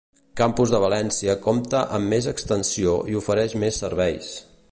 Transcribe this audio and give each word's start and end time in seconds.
Campus 0.39 0.71
de 0.75 0.79
València 0.83 1.35
compta 1.43 1.83
amb 1.99 2.11
més 2.15 2.29
extensió 2.33 2.97
i 3.13 3.21
ofereix 3.23 3.57
més 3.65 3.81
serveis. 3.85 4.35